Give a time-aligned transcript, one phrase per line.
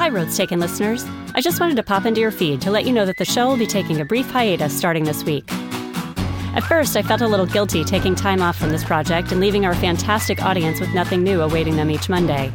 [0.00, 1.04] Hi, Roads Taken listeners.
[1.34, 3.48] I just wanted to pop into your feed to let you know that the show
[3.48, 5.44] will be taking a brief hiatus starting this week.
[5.52, 9.66] At first, I felt a little guilty taking time off from this project and leaving
[9.66, 12.50] our fantastic audience with nothing new awaiting them each Monday.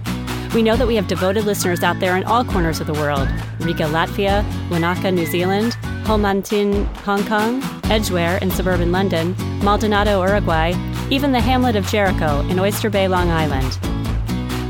[0.55, 3.29] We know that we have devoted listeners out there in all corners of the world
[3.59, 5.75] Riga, Latvia, Wanaka, New Zealand,
[6.07, 10.73] Ho Man Tin, Hong Kong, Edgware in suburban London, Maldonado, Uruguay,
[11.11, 13.77] even the hamlet of Jericho in Oyster Bay, Long Island.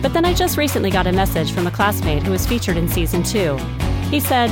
[0.05, 2.87] But then I just recently got a message from a classmate who was featured in
[2.87, 3.57] season two.
[4.11, 4.51] He said,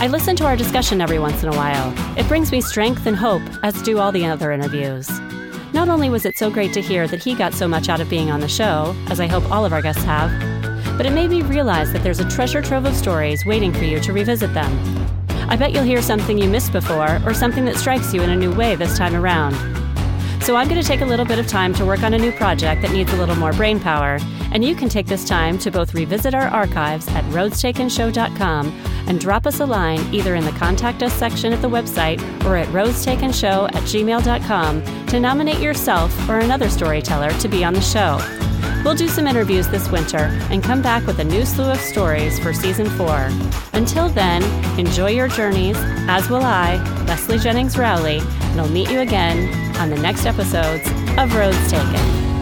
[0.00, 1.92] I listen to our discussion every once in a while.
[2.18, 5.10] It brings me strength and hope, as do all the other interviews.
[5.74, 8.08] Not only was it so great to hear that he got so much out of
[8.08, 10.30] being on the show, as I hope all of our guests have,
[10.96, 14.00] but it made me realize that there's a treasure trove of stories waiting for you
[14.00, 14.72] to revisit them.
[15.50, 18.36] I bet you'll hear something you missed before or something that strikes you in a
[18.36, 19.52] new way this time around.
[20.48, 22.32] So I'm going to take a little bit of time to work on a new
[22.32, 24.18] project that needs a little more brain power,
[24.50, 28.66] and you can take this time to both revisit our archives at roadstakenshow.com
[29.08, 32.56] and drop us a line either in the Contact Us section at the website or
[32.56, 38.16] at roadstakenshow at gmail.com to nominate yourself or another storyteller to be on the show.
[38.84, 42.38] We'll do some interviews this winter and come back with a new slew of stories
[42.38, 43.28] for season four.
[43.72, 44.42] Until then,
[44.78, 45.76] enjoy your journeys,
[46.08, 50.88] as will I, Leslie Jennings Rowley, and I'll meet you again on the next episodes
[51.18, 52.37] of Roads Taken.